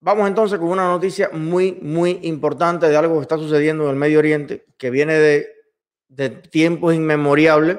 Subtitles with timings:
[0.00, 3.96] Vamos entonces con una noticia muy, muy importante de algo que está sucediendo en el
[3.96, 5.52] Medio Oriente, que viene de,
[6.08, 7.78] de tiempos inmemorables,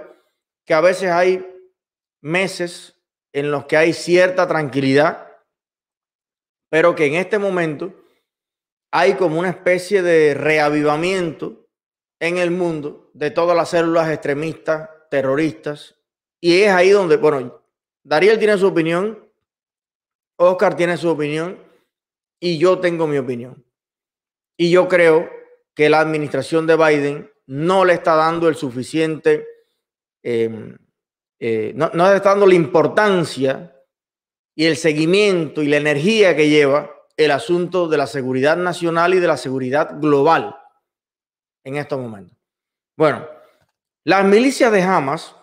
[0.65, 1.45] que a veces hay
[2.21, 2.95] meses
[3.31, 5.31] en los que hay cierta tranquilidad,
[6.69, 7.93] pero que en este momento
[8.91, 11.67] hay como una especie de reavivamiento
[12.20, 15.95] en el mundo de todas las células extremistas, terroristas,
[16.41, 17.61] y es ahí donde, bueno,
[18.04, 19.25] Dariel tiene su opinión,
[20.38, 21.68] Oscar tiene su opinión,
[22.39, 23.65] y yo tengo mi opinión.
[24.57, 25.30] Y yo creo
[25.73, 29.47] que la administración de Biden no le está dando el suficiente,
[30.23, 30.77] em,
[31.39, 33.75] eh, no, no le está dando la importancia
[34.55, 39.19] y el seguimiento y la energía que lleva el asunto de la seguridad nacional y
[39.19, 40.55] de la seguridad global
[41.63, 42.38] en estos momentos.
[42.97, 43.27] Bueno,
[44.05, 45.35] las milicias de Hamas,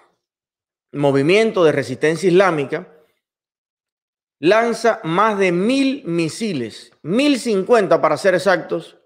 [0.92, 2.95] movimiento de resistencia islámica,
[4.40, 8.98] lanza más de mil misiles, mil cincuenta para ser exactos,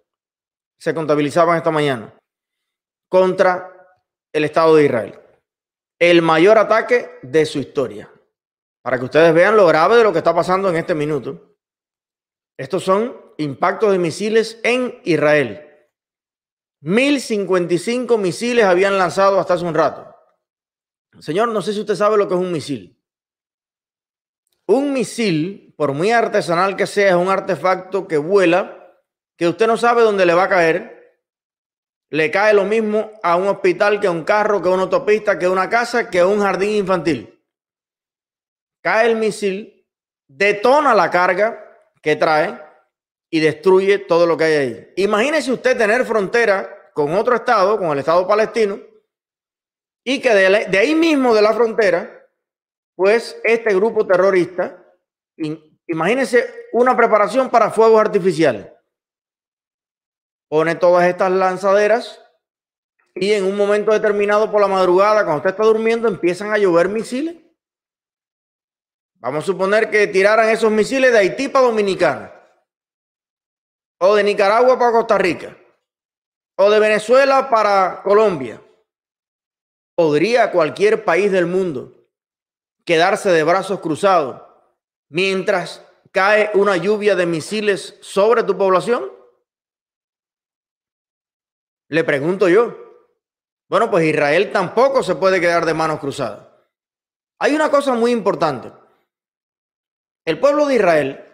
[0.78, 2.14] se contabilizaban esta mañana,
[3.08, 3.98] contra
[4.32, 5.20] el Estado de Israel.
[5.98, 8.10] El mayor ataque de su historia.
[8.82, 11.56] Para que ustedes vean lo grave de lo que está pasando en este minuto.
[12.56, 15.66] Estos son impactos de misiles en Israel.
[16.82, 20.14] 1055 misiles habían lanzado hasta hace un rato.
[21.18, 22.99] Señor, no sé si usted sabe lo que es un misil.
[24.70, 28.94] Un misil, por muy artesanal que sea, es un artefacto que vuela,
[29.36, 31.18] que usted no sabe dónde le va a caer.
[32.08, 35.36] Le cae lo mismo a un hospital que a un carro, que a una autopista,
[35.36, 37.36] que a una casa, que a un jardín infantil.
[38.80, 39.84] Cae el misil,
[40.28, 41.66] detona la carga
[42.00, 42.56] que trae
[43.28, 44.92] y destruye todo lo que hay ahí.
[44.98, 48.78] Imagínese usted tener frontera con otro estado, con el estado palestino,
[50.04, 52.19] y que de, ahí mismo de la frontera
[53.00, 54.84] pues este grupo terrorista,
[55.86, 58.70] imagínense una preparación para fuegos artificiales.
[60.50, 62.22] Pone todas estas lanzaderas
[63.14, 66.90] y en un momento determinado por la madrugada, cuando usted está durmiendo, empiezan a llover
[66.90, 67.36] misiles.
[69.14, 72.30] Vamos a suponer que tiraran esos misiles de Haití para Dominicana,
[73.98, 75.56] o de Nicaragua para Costa Rica,
[76.58, 78.62] o de Venezuela para Colombia.
[79.94, 81.96] Podría cualquier país del mundo
[82.84, 84.42] quedarse de brazos cruzados
[85.08, 89.10] mientras cae una lluvia de misiles sobre tu población?
[91.88, 92.76] Le pregunto yo.
[93.68, 96.48] Bueno, pues Israel tampoco se puede quedar de manos cruzadas.
[97.38, 98.72] Hay una cosa muy importante.
[100.24, 101.24] El pueblo de Israel,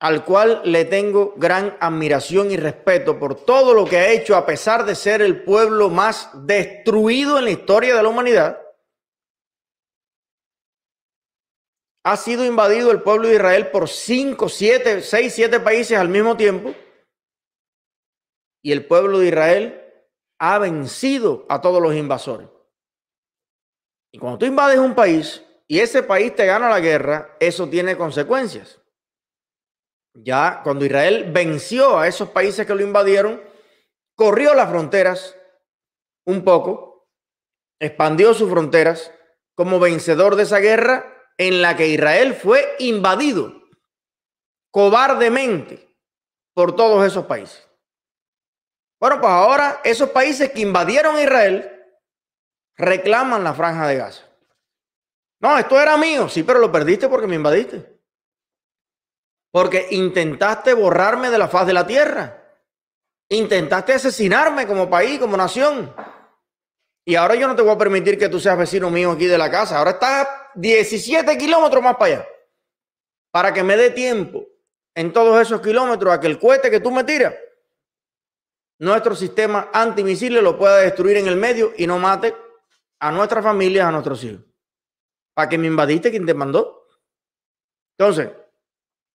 [0.00, 4.44] al cual le tengo gran admiración y respeto por todo lo que ha hecho, a
[4.44, 8.65] pesar de ser el pueblo más destruido en la historia de la humanidad,
[12.06, 16.36] ha sido invadido el pueblo de Israel por cinco, siete, seis, siete países al mismo
[16.36, 16.72] tiempo.
[18.62, 19.92] Y el pueblo de Israel
[20.38, 22.48] ha vencido a todos los invasores.
[24.12, 27.96] Y cuando tú invades un país y ese país te gana la guerra, eso tiene
[27.96, 28.80] consecuencias.
[30.14, 33.42] Ya cuando Israel venció a esos países que lo invadieron,
[34.14, 35.36] corrió las fronteras
[36.24, 37.08] un poco,
[37.80, 39.10] expandió sus fronteras
[39.56, 43.52] como vencedor de esa guerra en la que Israel fue invadido
[44.70, 45.94] cobardemente
[46.54, 47.66] por todos esos países.
[48.98, 51.70] Bueno, pues ahora esos países que invadieron Israel
[52.76, 54.24] reclaman la franja de Gaza.
[55.40, 58.00] No, esto era mío, sí, pero lo perdiste porque me invadiste.
[59.52, 62.42] Porque intentaste borrarme de la faz de la tierra.
[63.28, 65.94] Intentaste asesinarme como país, como nación.
[67.04, 69.38] Y ahora yo no te voy a permitir que tú seas vecino mío aquí de
[69.38, 69.78] la casa.
[69.78, 72.28] Ahora estás 17 kilómetros más para allá.
[73.30, 74.44] Para que me dé tiempo
[74.94, 77.34] en todos esos kilómetros a que el cohete que tú me tiras,
[78.78, 82.34] nuestro sistema antimisiles lo pueda destruir en el medio y no mate
[82.98, 84.44] a nuestras familias, a nuestros hijos.
[85.34, 86.86] Para que me invadiste quien te mandó.
[87.98, 88.30] Entonces,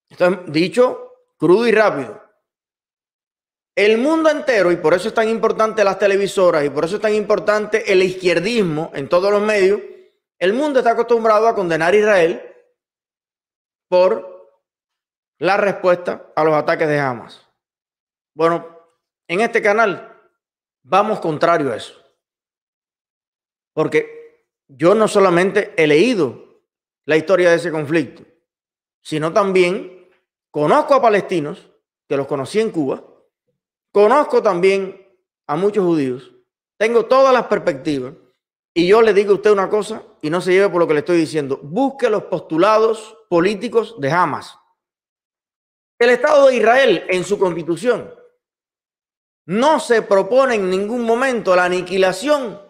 [0.08, 2.22] esto es dicho crudo y rápido.
[3.74, 7.02] El mundo entero, y por eso es tan importante las televisoras, y por eso es
[7.02, 9.80] tan importante el izquierdismo en todos los medios,
[10.42, 12.42] el mundo está acostumbrado a condenar a Israel
[13.88, 14.50] por
[15.38, 17.46] la respuesta a los ataques de Hamas.
[18.34, 18.66] Bueno,
[19.28, 20.20] en este canal
[20.82, 21.94] vamos contrario a eso.
[23.72, 26.60] Porque yo no solamente he leído
[27.04, 28.24] la historia de ese conflicto,
[29.00, 30.10] sino también
[30.50, 31.70] conozco a palestinos
[32.08, 33.04] que los conocí en Cuba
[33.92, 35.06] Conozco también
[35.46, 36.32] a muchos judíos,
[36.78, 38.14] tengo todas las perspectivas
[38.74, 40.94] y yo le digo a usted una cosa y no se lleve por lo que
[40.94, 41.58] le estoy diciendo.
[41.62, 44.56] Busque los postulados políticos de Hamas.
[45.98, 48.14] El Estado de Israel en su constitución
[49.46, 52.60] no se propone en ningún momento la aniquilación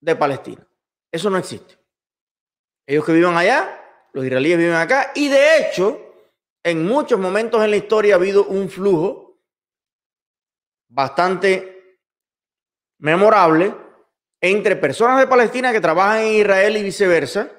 [0.00, 0.66] de Palestina.
[1.12, 1.78] Eso no existe.
[2.86, 6.00] Ellos que viven allá, los israelíes viven acá, y de hecho,
[6.62, 9.38] en muchos momentos en la historia ha habido un flujo
[10.88, 11.98] bastante
[12.98, 13.74] memorable
[14.40, 17.50] entre personas de Palestina que trabajan en Israel y viceversa,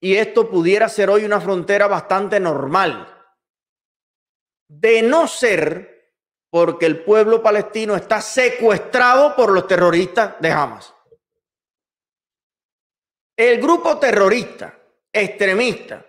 [0.00, 3.08] y esto pudiera ser hoy una frontera bastante normal.
[4.68, 5.92] De no ser
[6.50, 10.92] porque el pueblo palestino está secuestrado por los terroristas de Hamas.
[13.36, 14.78] El grupo terrorista,
[15.12, 16.04] extremista,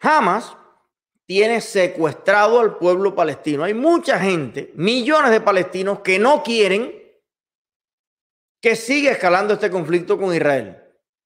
[0.00, 0.56] Hamas,
[1.24, 3.62] tiene secuestrado al pueblo palestino.
[3.62, 6.99] Hay mucha gente, millones de palestinos que no quieren
[8.60, 10.76] que siga escalando este conflicto con Israel.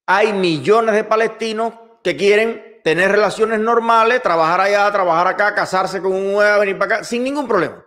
[0.06, 6.12] Hay millones de palestinos que quieren tener relaciones normales, trabajar allá, trabajar acá, casarse con
[6.12, 7.84] un nuevo, venir para acá, sin ningún problema.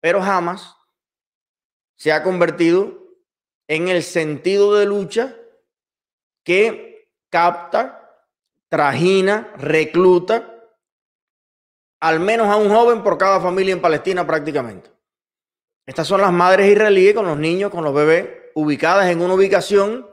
[0.00, 0.76] Pero jamás
[1.96, 2.98] se ha convertido
[3.68, 5.36] en el sentido de lucha
[6.44, 8.26] que capta,
[8.68, 10.48] trajina, recluta
[12.00, 14.90] al menos a un joven por cada familia en Palestina prácticamente.
[15.86, 20.08] Estas son las madres israelíes con los niños, con los bebés, ubicadas en una ubicación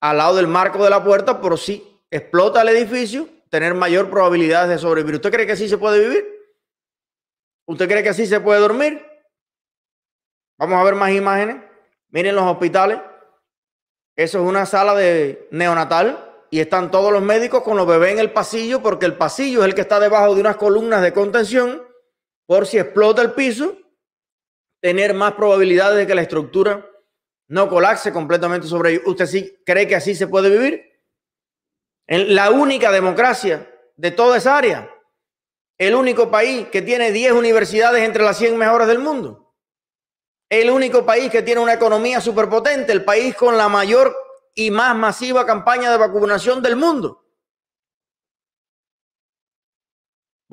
[0.00, 4.68] al lado del marco de la puerta, por si explota el edificio, tener mayor probabilidad
[4.68, 5.16] de sobrevivir.
[5.16, 6.26] ¿Usted cree que así se puede vivir?
[7.66, 9.04] ¿Usted cree que así se puede dormir?
[10.58, 11.56] Vamos a ver más imágenes.
[12.10, 13.00] Miren los hospitales.
[14.16, 18.18] Eso es una sala de neonatal y están todos los médicos con los bebés en
[18.18, 21.82] el pasillo porque el pasillo es el que está debajo de unas columnas de contención
[22.46, 23.76] por si explota el piso
[24.84, 26.86] tener más probabilidades de que la estructura
[27.48, 29.04] no colapse completamente sobre ellos.
[29.06, 31.00] ¿Usted sí cree que así se puede vivir?
[32.06, 33.66] En la única democracia
[33.96, 34.94] de toda esa área.
[35.78, 39.54] El único país que tiene 10 universidades entre las 100 mejores del mundo.
[40.50, 42.92] El único país que tiene una economía superpotente.
[42.92, 44.14] El país con la mayor
[44.54, 47.23] y más masiva campaña de vacunación del mundo.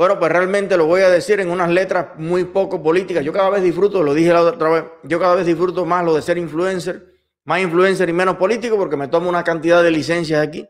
[0.01, 3.23] Bueno, pues realmente lo voy a decir en unas letras muy poco políticas.
[3.23, 6.15] Yo cada vez disfruto, lo dije la otra vez, yo cada vez disfruto más lo
[6.15, 10.41] de ser influencer, más influencer y menos político, porque me tomo una cantidad de licencias
[10.41, 10.67] aquí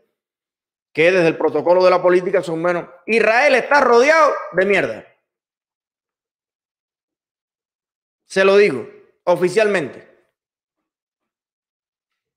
[0.92, 2.86] que desde el protocolo de la política son menos.
[3.06, 5.06] Israel está rodeado de mierda.
[8.26, 8.86] Se lo digo
[9.24, 10.14] oficialmente,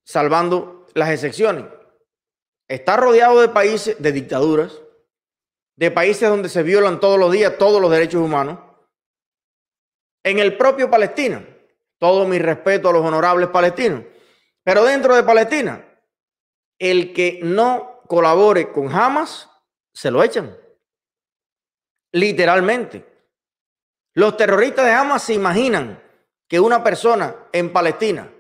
[0.06, 1.66] salvando las excepciones.
[2.70, 4.80] Está rodeado de países, de dictaduras,
[5.76, 8.60] de países donde se violan todos los días todos los derechos humanos.
[10.24, 11.46] En el propio Palestina,
[12.00, 14.04] todo mi respeto a los honorables palestinos,
[14.64, 15.86] pero dentro de Palestina,
[16.80, 19.50] el que no colabore con Hamas,
[19.94, 20.58] se lo echan.
[22.12, 23.06] Literalmente.
[24.14, 26.02] Los terroristas de Hamas se imaginan
[26.48, 28.32] que una persona en Palestina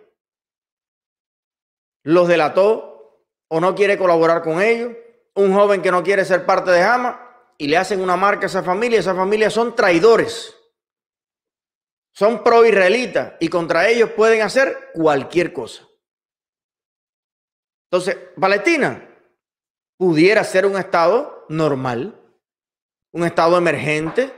[2.03, 4.93] los delató o no quiere colaborar con ellos,
[5.33, 7.17] un joven que no quiere ser parte de Hamas,
[7.57, 10.55] y le hacen una marca a esa familia, esa familia son traidores.
[12.13, 15.85] Son pro-israelitas y contra ellos pueden hacer cualquier cosa.
[17.91, 19.09] Entonces, Palestina
[19.97, 22.19] pudiera ser un estado normal,
[23.11, 24.33] un estado emergente,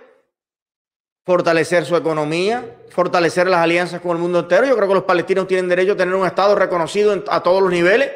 [1.25, 4.65] fortalecer su economía, fortalecer las alianzas con el mundo entero.
[4.65, 7.71] Yo creo que los palestinos tienen derecho a tener un estado reconocido a todos los
[7.71, 8.11] niveles.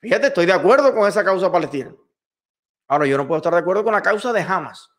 [0.00, 1.92] Fíjate, estoy de acuerdo con esa causa palestina.
[2.88, 4.90] Ahora, yo no puedo estar de acuerdo con la causa de Hamas,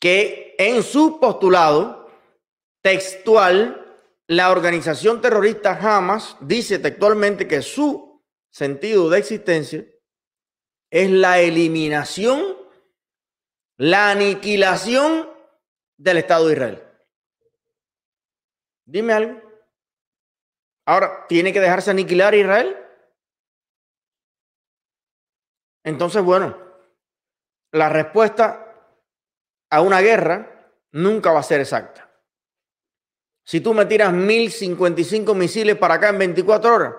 [0.00, 2.10] que en su postulado
[2.82, 3.78] textual,
[4.26, 9.84] la organización terrorista Hamas dice textualmente que su sentido de existencia
[10.90, 12.56] es la eliminación,
[13.76, 15.30] la aniquilación
[15.96, 16.82] del Estado de Israel.
[18.84, 19.40] Dime algo.
[20.84, 22.81] Ahora, ¿tiene que dejarse aniquilar Israel?
[25.84, 26.56] Entonces, bueno,
[27.72, 28.66] la respuesta
[29.70, 32.08] a una guerra nunca va a ser exacta.
[33.44, 36.94] Si tú me tiras 1055 misiles para acá en 24 horas,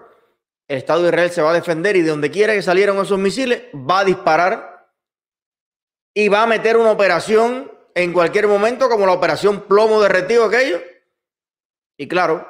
[0.67, 3.19] el Estado de Israel se va a defender y de donde quiera que salieran esos
[3.19, 4.89] misiles, va a disparar
[6.13, 10.81] y va a meter una operación en cualquier momento, como la operación plomo derretido aquello.
[11.97, 12.47] Y claro,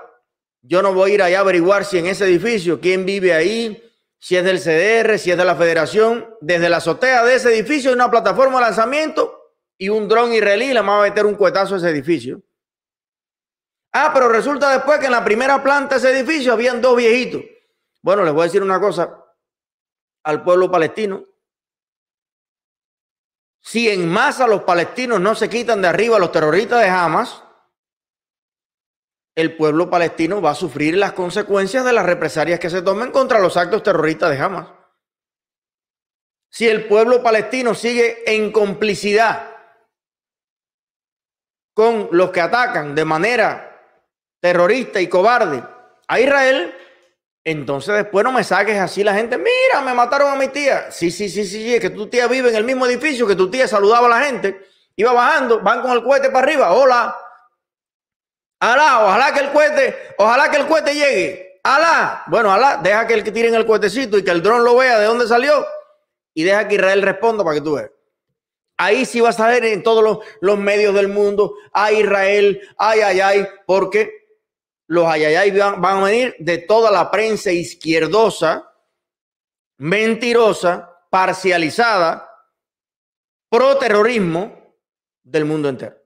[0.61, 3.82] yo no voy a ir allá a averiguar si en ese edificio, quién vive ahí,
[4.23, 7.89] si es del CDR, si es de la federación, desde la azotea de ese edificio
[7.89, 11.75] hay una plataforma de lanzamiento y un dron israelí le va a meter un cuetazo
[11.75, 12.41] a ese edificio.
[13.91, 17.41] Ah, pero resulta después que en la primera planta de ese edificio habían dos viejitos.
[18.01, 19.13] Bueno, les voy a decir una cosa
[20.23, 21.25] al pueblo palestino.
[23.59, 27.43] Si en masa los palestinos no se quitan de arriba a los terroristas de Hamas,
[29.35, 33.39] el pueblo palestino va a sufrir las consecuencias de las represalias que se tomen contra
[33.39, 34.67] los actos terroristas de Hamas.
[36.49, 39.49] Si el pueblo palestino sigue en complicidad
[41.73, 43.81] con los que atacan de manera
[44.39, 45.63] terrorista y cobarde
[46.07, 46.75] a Israel,
[47.43, 50.91] entonces después no me saques así la gente, mira, me mataron a mi tía.
[50.91, 53.49] Sí, sí, sí, sí, es que tu tía vive en el mismo edificio, que tu
[53.49, 57.17] tía saludaba a la gente, iba bajando, van con el cohete para arriba, hola.
[58.63, 61.59] Alá, ojalá que el cohete, ojalá que el cohete llegue.
[61.63, 64.77] Alá, bueno, alá, deja que el que tiren el cohetecito y que el dron lo
[64.77, 65.65] vea de dónde salió
[66.33, 67.91] y deja que Israel responda para que tú veas.
[68.77, 73.19] Ahí sí vas a ver en todos los, medios del mundo, a Israel, ay, ay,
[73.19, 74.29] ay, porque
[74.87, 78.71] los ayayay van, van a venir de toda la prensa izquierdosa,
[79.77, 82.29] mentirosa, parcializada,
[83.49, 84.77] pro terrorismo
[85.21, 86.02] del mundo entero.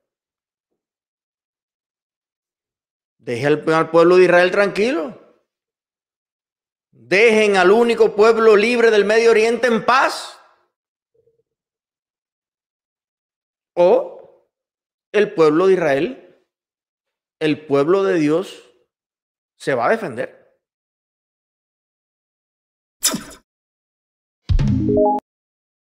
[3.28, 5.44] Deje al, al, pueblo de Israel tranquilo.
[6.92, 10.40] Dejen al único pueblo libre del Medio Oriente en paz.
[13.76, 14.48] O
[15.12, 16.42] el pueblo de Israel,
[17.42, 18.64] el pueblo de Dios,
[19.58, 20.37] se va a defender.